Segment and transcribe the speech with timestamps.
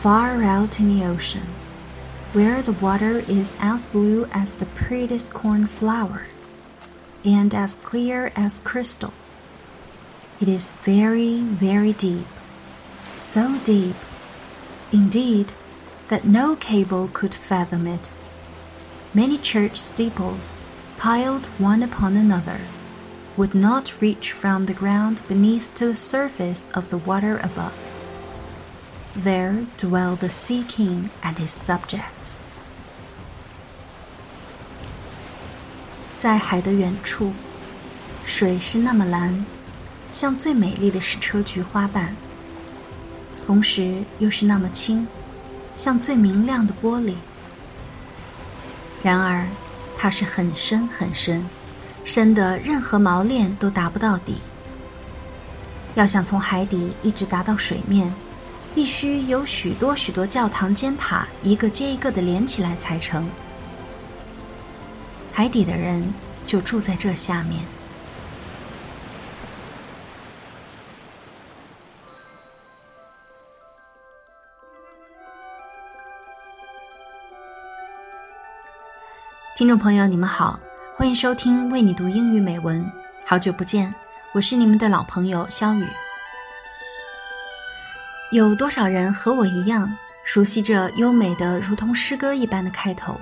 [0.00, 1.46] far out in the ocean,
[2.32, 6.26] where the water is as blue as the prettiest cornflower
[7.22, 9.12] and as clear as crystal.
[10.40, 12.26] It is very, very deep,
[13.20, 13.96] so deep,
[14.90, 15.52] indeed,
[16.08, 18.08] that no cable could fathom it.
[19.12, 20.62] Many church steeples,
[20.96, 22.60] piled one upon another,
[23.36, 27.89] would not reach from the ground beneath to the surface of the water above.
[29.16, 32.36] There dwell the Sea King and his subjects.
[36.20, 37.32] 在海的远处，
[38.24, 39.44] 水是那么蓝，
[40.12, 42.14] 像最美丽的矢车菊花瓣；
[43.46, 45.08] 同时又是那么清，
[45.76, 47.14] 像最明亮的玻璃。
[49.02, 49.46] 然而，
[49.98, 51.44] 它是很深很深，
[52.04, 54.36] 深的任何锚链都达不到底。
[55.96, 58.12] 要想从海底一直达到水面，
[58.74, 63.28] 必须有许多许多教堂尖塔，一个接一个的连起来才成。
[65.32, 66.12] 海底的人
[66.46, 67.62] 就住在这下面。
[79.56, 80.58] 听众朋友，你们好，
[80.96, 82.84] 欢迎收听为你读英语美文。
[83.26, 83.94] 好久不见，
[84.32, 85.86] 我是你们的老朋友肖雨。
[88.30, 89.92] 有多少人和我一样
[90.22, 93.18] 熟悉这优美的如同诗歌一般的开头？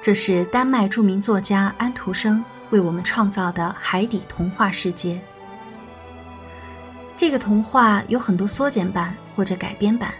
[0.00, 5.20] 这是丹麦著名作家安徒生为我们创造的海底童话世界。
[7.16, 10.14] 这个童话有很多缩减版或者改编版，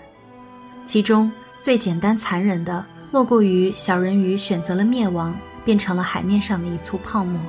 [0.84, 5.32] 其中最简单残忍的莫过于小人鱼选择了灭亡，
[5.64, 7.40] 变成了海面上的一簇泡沫。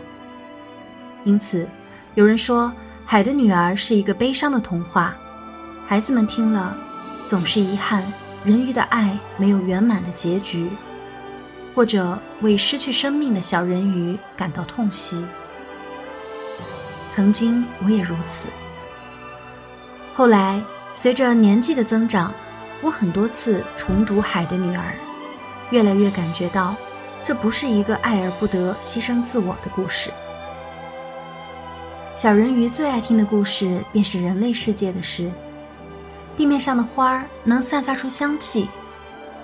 [1.24, 1.68] 因此，
[2.14, 2.68] 有人说
[3.04, 5.16] 《海的女儿》是一个悲伤的童话，
[5.88, 6.78] 孩子们听了
[7.28, 8.04] 总是遗憾
[8.44, 10.70] 人鱼的爱没有圆满的结局。
[11.76, 15.26] 或者为失去生命的小人鱼感到痛惜。
[17.10, 18.48] 曾经我也如此。
[20.14, 20.62] 后来
[20.94, 22.32] 随着年纪的增长，
[22.82, 24.84] 我很多次重读《海的女儿》，
[25.72, 26.76] 越来越感觉到，
[27.24, 30.12] 这不是一个爱而不得、牺牲自我的故事。
[32.14, 35.32] 小人鱼最爱听的故事便是人类世界的事。
[36.36, 38.70] 地面上的花儿能散发出香气，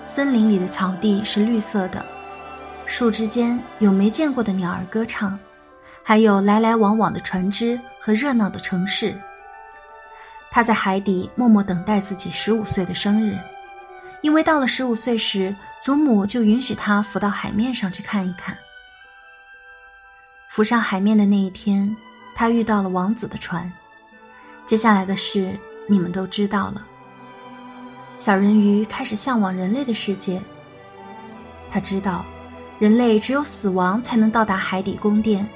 [0.04, 2.04] 森林里的草地是绿色的。
[2.86, 5.38] 树枝间有没见过的鸟儿歌唱，
[6.02, 9.16] 还有来来往往的船只和热闹的城市。
[10.50, 13.38] 他在海底默默等待自己十五岁的生日，
[14.20, 18.58] 因为到了十五岁时，祖母就允许他浮到海面上去看一看。
[20.48, 21.96] 浮上海面的那一天，
[22.34, 23.72] 他遇到了王子的船。
[24.66, 25.56] 接下来的事
[25.90, 26.86] 你们都知道了。
[28.16, 30.40] 小人鱼开始向往人类的世界，
[31.68, 32.24] 他知道。
[32.78, 35.46] 人类只有死亡才能到达海底宫殿，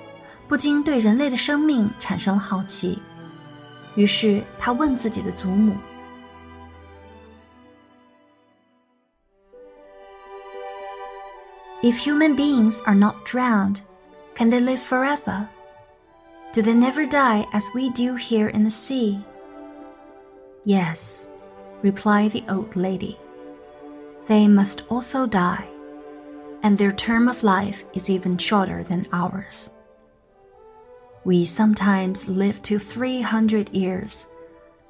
[0.46, 2.98] 不禁对人类的生命产生了好奇。
[3.94, 5.74] 于是他问自己的祖母
[11.80, 13.78] ：“If human beings are not drowned,
[14.34, 15.46] can they live forever?
[16.52, 19.20] Do they never die as we do here in the sea?”
[20.64, 21.28] Yes,
[21.82, 23.18] replied the old lady.
[24.26, 25.68] They must also die
[26.64, 29.68] and their term of life is even shorter than ours.
[31.22, 34.26] We sometimes live to 300 years,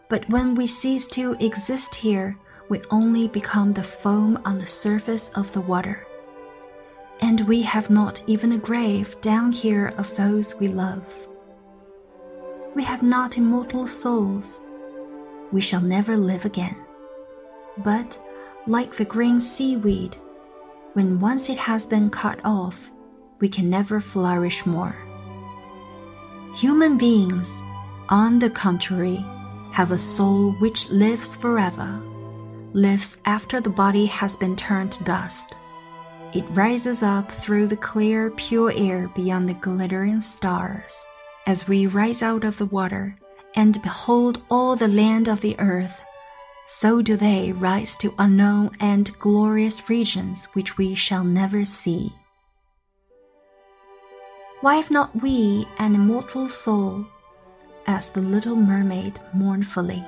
[0.08, 5.30] but when we cease to exist here, we only become the foam on the surface
[5.30, 6.06] of the water.
[7.20, 11.04] And we have not even a grave down here of those we love.
[12.76, 14.60] We have not immortal souls.
[15.54, 16.74] We shall never live again.
[17.78, 18.18] But,
[18.66, 20.16] like the green seaweed,
[20.94, 22.90] when once it has been cut off,
[23.38, 24.96] we can never flourish more.
[26.56, 27.62] Human beings,
[28.08, 29.24] on the contrary,
[29.70, 32.00] have a soul which lives forever,
[32.72, 35.54] lives after the body has been turned to dust.
[36.32, 41.04] It rises up through the clear, pure air beyond the glittering stars.
[41.46, 43.16] As we rise out of the water
[43.56, 46.02] and behold all the land of the earth
[46.66, 52.12] so do they rise to unknown and glorious regions which we shall never see.
[54.60, 57.04] Why have not we an immortal soul?
[57.86, 60.02] asked the little mermaid mournfully.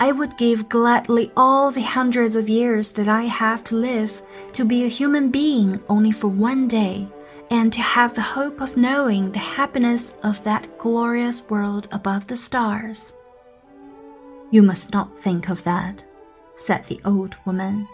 [0.00, 4.20] I would give gladly all the hundreds of years that I have to live
[4.54, 7.06] to be a human being only for one day,
[7.50, 12.36] and to have the hope of knowing the happiness of that glorious world above the
[12.36, 13.12] stars.
[14.50, 16.04] You must not think of that,
[16.54, 17.88] said the old woman,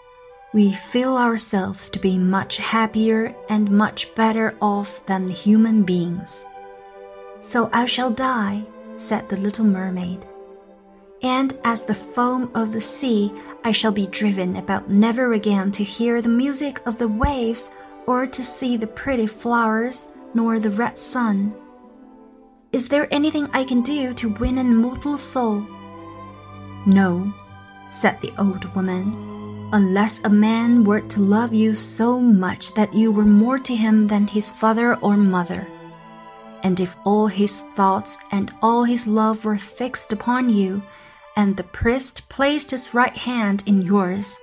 [0.53, 6.47] we feel ourselves to be much happier and much better off than human beings.
[7.41, 8.63] So I shall die,
[8.95, 10.25] said the little mermaid.
[11.21, 13.33] And as the foam of the sea,
[13.63, 17.71] I shall be driven about never again to hear the music of the waves
[18.07, 21.53] or to see the pretty flowers nor the red sun.
[22.71, 25.65] Is there anything I can do to win an immortal soul?
[26.85, 27.33] No,
[27.91, 33.11] said the old woman, unless a man were to love you so much that you
[33.11, 35.67] were more to him than his father or mother.
[36.63, 40.81] And if all his thoughts and all his love were fixed upon you,
[41.35, 44.39] and the priest placed his right hand in yours,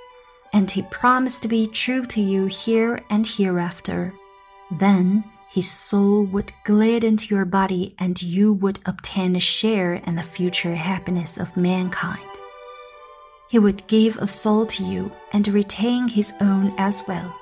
[0.54, 4.14] and he promised to be true to you here and hereafter,
[4.70, 10.14] then his soul would glide into your body and you would obtain a share in
[10.14, 12.22] the future happiness of mankind.
[13.50, 17.34] He would give a soul to you and retain his own as well.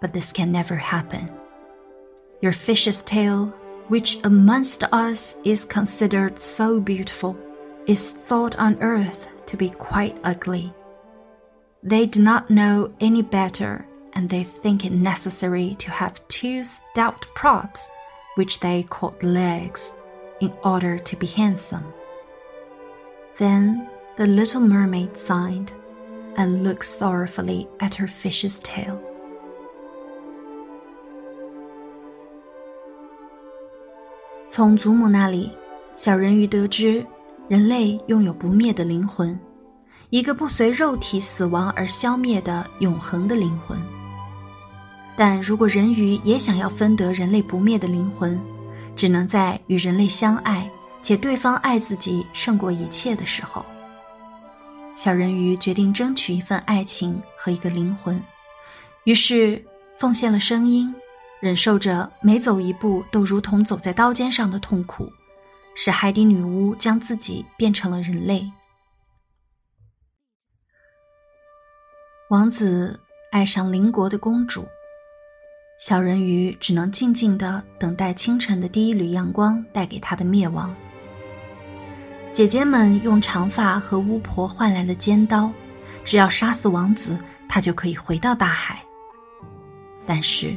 [0.00, 1.30] But this can never happen.
[2.42, 3.46] Your fish's tail,
[3.88, 7.36] which amongst us is considered so beautiful,
[7.86, 10.72] is thought on earth to be quite ugly.
[11.83, 17.25] They do not know any better, and they think it necessary to have two stout
[17.35, 17.87] props,
[18.35, 19.93] which they call legs,
[20.39, 21.83] in order to be handsome.
[23.37, 23.87] Then
[24.17, 25.71] the little mermaid sighed
[26.37, 28.99] and looked sorrowfully at her fish's tail.
[34.49, 35.51] 从祖母那里，
[35.95, 37.05] 小人鱼得知
[37.49, 39.37] 人类拥有不灭的灵魂，
[40.10, 43.78] 一个不随肉体死亡而消灭的永恒的灵魂。
[45.16, 48.38] 但如果人鱼也想要分得人类不灭的灵魂，
[48.96, 50.68] 只能在与人类相爱
[51.02, 53.64] 且对方爱自己胜过一切的时候。
[54.94, 58.20] 小人鱼决定争取一份爱情和一个灵魂，
[59.04, 59.62] 于是
[59.98, 60.92] 奉献了声音，
[61.38, 65.10] 忍受着每走一步都如同走在刀尖上的痛苦，
[65.76, 68.44] 使海底女巫将自己变成了人类。
[72.30, 72.96] 王子
[73.32, 74.64] 爱上邻国的公主，
[75.80, 80.72] 小人鱼只能静静的等待清晨的第一缕阳光带给他的灭亡。
[82.32, 85.50] 姐姐们用长发和巫婆换来了尖刀，
[86.04, 87.18] 只要杀死王子，
[87.48, 88.80] 他就可以回到大海。
[90.06, 90.56] 但是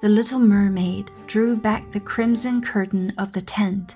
[0.00, 3.90] ，The little mermaid drew back the crimson curtain of the tent,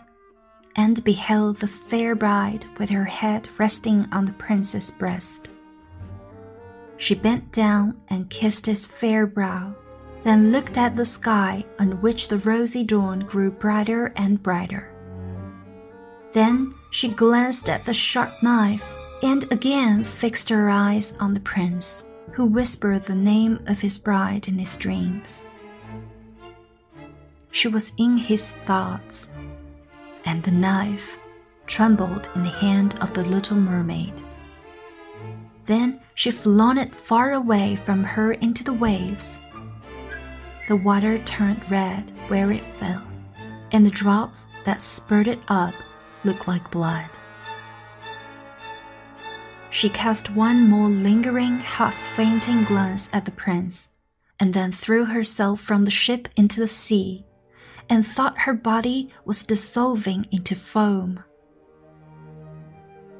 [0.78, 5.50] and beheld the fair bride with her head resting on the prince's breast.
[6.96, 9.74] She bent down and kissed his fair brow
[10.24, 14.92] then looked at the sky on which the rosy dawn grew brighter and brighter.
[16.32, 18.84] Then she glanced at the sharp knife
[19.22, 24.48] and again fixed her eyes on the prince, who whispered the name of his bride
[24.48, 25.44] in his dreams.
[27.50, 29.28] She was in his thoughts,
[30.28, 31.16] and the knife
[31.66, 34.14] trembled in the hand of the little mermaid.
[35.66, 39.40] Then she flung it far away from her into the waves
[40.68, 43.02] the water turned red where it fell,
[43.72, 45.72] and the drops that spurted up
[46.24, 47.08] looked like blood.
[49.70, 53.88] She cast one more lingering, half fainting glance at the prince,
[54.38, 57.24] and then threw herself from the ship into the sea,
[57.88, 61.22] and thought her body was dissolving into foam.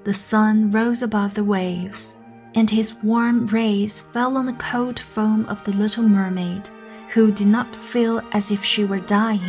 [0.05, 2.15] The sun rose above the waves,
[2.55, 6.69] and his warm rays fell on the cold foam of the little mermaid
[7.11, 9.41] who did not feel as if she were dying.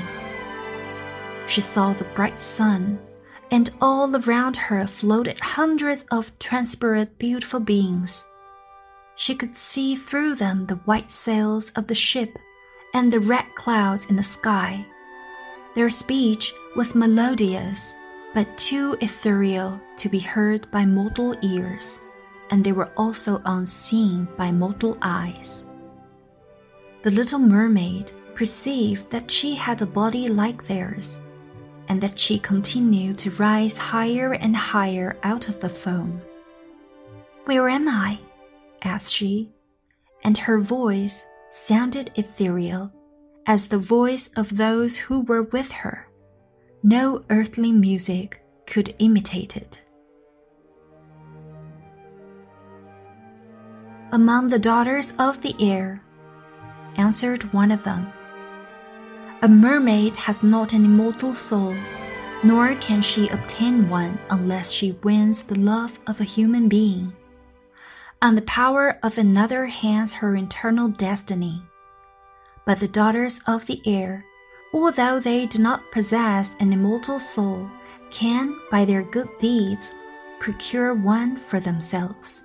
[1.48, 3.00] She saw the bright sun,
[3.52, 8.28] and all around her floated hundreds of transparent, beautiful beings.
[9.16, 12.38] She could see through them the white sails of the ship
[12.94, 14.86] and the red clouds in the sky.
[15.76, 17.96] Their speech was melodious,
[18.34, 22.00] but too ethereal to be heard by mortal ears,
[22.52, 25.66] and they were also unseen by mortal eyes
[27.02, 31.20] the little mermaid perceived that she had a body like theirs,
[31.88, 36.22] and that she continued to rise higher and higher out of the foam.
[37.46, 38.20] Where am I?
[38.84, 39.50] asked she,
[40.24, 42.92] and her voice sounded ethereal
[43.46, 46.08] as the voice of those who were with her.
[46.84, 49.81] No earthly music could imitate it.
[54.12, 56.01] Among the daughters of the air,
[56.96, 58.12] answered one of them.
[59.41, 61.75] A mermaid has not an immortal soul,
[62.43, 67.13] nor can she obtain one unless she wins the love of a human being.
[68.22, 71.62] and the power of another hands her eternal destiny.
[72.70, 74.24] But the daughters of the air,
[74.76, 77.68] although they do not possess an immortal soul,
[78.12, 79.92] can, by their good deeds,
[80.40, 82.44] procure one for themselves.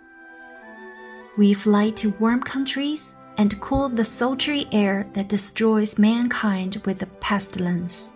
[1.37, 7.07] We fly to warm countries and cool the sultry air that destroys mankind with the
[7.21, 8.11] pestilence.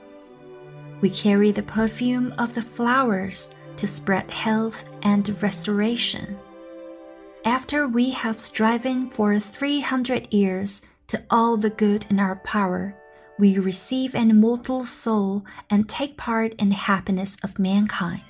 [1.03, 6.38] We carry the perfume of the flowers to spread health and restoration.
[7.45, 12.95] After we have striven for 300 years to all the good in our power,
[13.38, 18.23] we receive an immortal soul and take part in the happiness of mankind.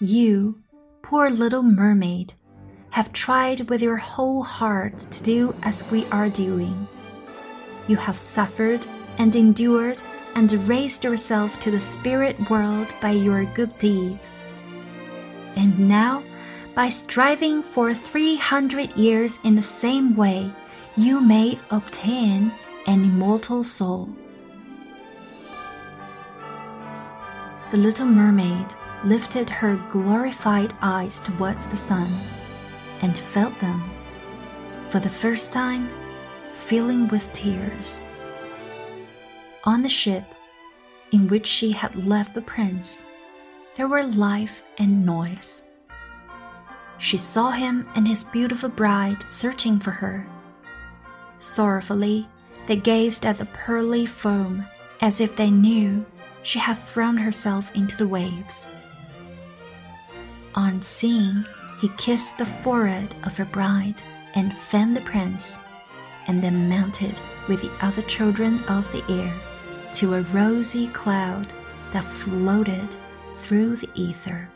[0.00, 0.62] You,
[1.02, 2.34] poor little mermaid,
[2.90, 6.86] have tried with your whole heart to do as we are doing.
[7.88, 8.86] You have suffered
[9.18, 10.02] and endured
[10.34, 14.28] and raised yourself to the spirit world by your good deeds.
[15.56, 16.22] And now,
[16.74, 20.50] by striving for 300 years in the same way,
[20.96, 22.52] you may obtain
[22.86, 24.08] an immortal soul.
[27.70, 28.66] The little mermaid
[29.02, 32.08] lifted her glorified eyes towards the sun
[33.00, 33.82] and felt them,
[34.90, 35.88] for the first time,
[36.52, 38.02] filling with tears.
[39.64, 40.24] On the ship
[41.12, 43.02] in which she had left the prince,
[43.76, 45.62] there were life and noise.
[46.98, 50.26] She saw him and his beautiful bride searching for her.
[51.42, 52.28] Sorrowfully,
[52.68, 54.64] they gazed at the pearly foam
[55.00, 56.06] as if they knew
[56.44, 58.68] she had thrown herself into the waves.
[60.54, 61.44] On seeing,
[61.80, 64.00] he kissed the forehead of her bride
[64.36, 65.58] and fanned the prince,
[66.28, 69.34] and then mounted with the other children of the air
[69.94, 71.52] to a rosy cloud
[71.92, 72.96] that floated
[73.34, 74.48] through the ether.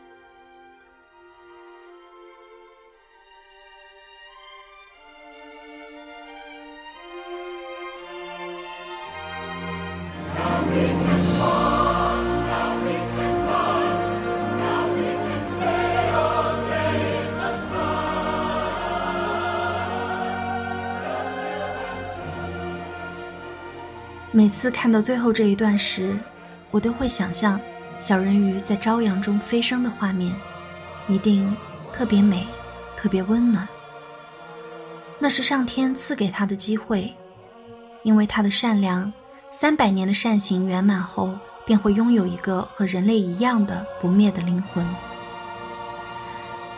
[24.36, 26.14] 每次看到最后这一段时，
[26.70, 27.58] 我都会想象
[27.98, 30.30] 小人鱼在朝阳中飞升的画面，
[31.08, 31.56] 一定
[31.90, 32.46] 特别美，
[32.98, 33.66] 特别温暖。
[35.18, 37.10] 那是上天赐给他的机会，
[38.02, 39.10] 因为他的善良，
[39.50, 44.86] 三百年的善行圆满后，便会拥有一个和人类一样的不灭的灵魂。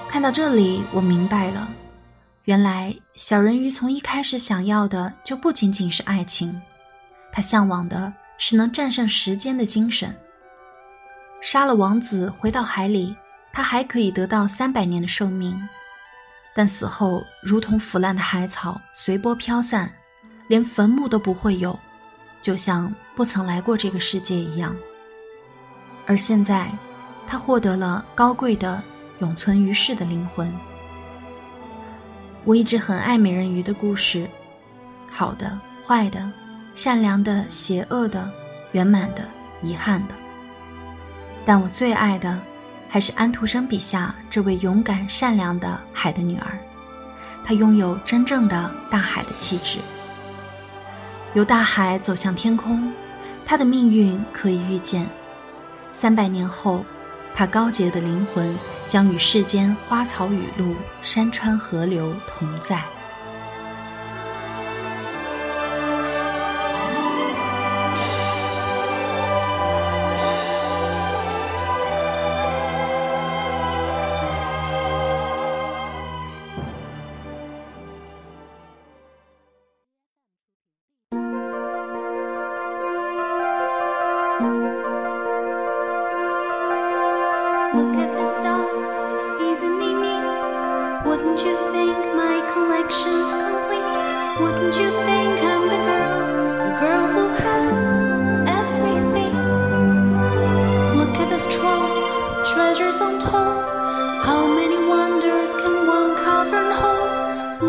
[0.08, 1.68] 看到这里，我明白了，
[2.44, 6.56] 原来小人鱼从一开始想要的就不仅仅是爱情。
[7.32, 10.14] 他向往的是能战胜时间的精神。
[11.40, 13.14] 杀了王子，回到海里，
[13.52, 15.56] 他还可以得到三百年的寿命，
[16.54, 19.92] 但死后如同腐烂的海草，随波飘散，
[20.48, 21.78] 连坟墓都不会有，
[22.42, 24.74] 就像不曾来过这个世界一样。
[26.06, 26.70] 而现在，
[27.26, 28.82] 他获得了高贵的、
[29.20, 30.52] 永存于世的灵魂。
[32.44, 34.28] 我一直很爱美人鱼的故事，
[35.10, 35.56] 好的，
[35.86, 36.32] 坏的。
[36.78, 38.30] 善良的、邪恶的、
[38.70, 39.24] 圆满的、
[39.64, 40.14] 遗憾的，
[41.44, 42.38] 但我最爱的
[42.88, 46.56] 还是安徒生笔下这位勇敢、善良的海的女儿。
[47.44, 49.80] 她拥有真正的大海的气质。
[51.34, 52.92] 由大海走向天空，
[53.44, 55.04] 她的命运可以预见。
[55.90, 56.84] 三百年后，
[57.34, 58.56] 她高洁的灵魂
[58.86, 62.84] 将与世间花草雨露、山川河流同在。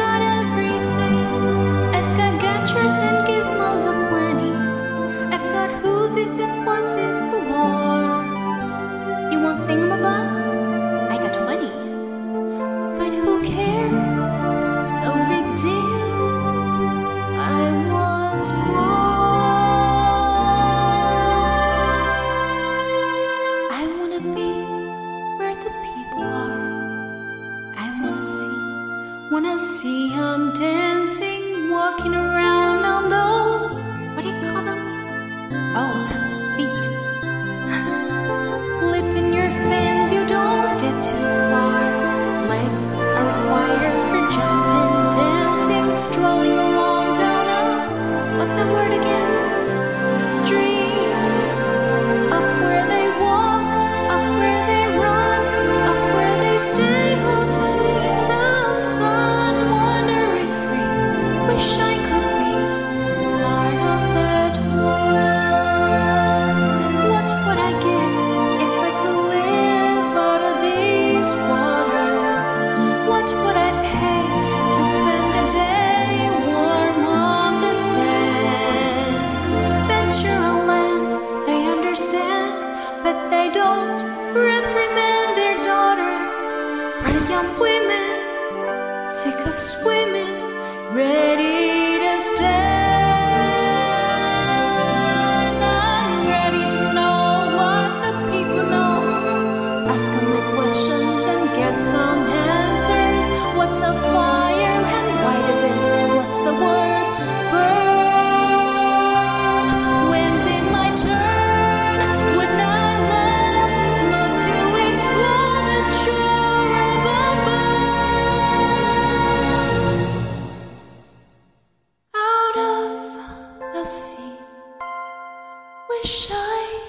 [126.01, 126.81] Wish I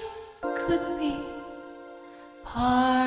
[0.55, 1.19] could be
[2.45, 3.02] part.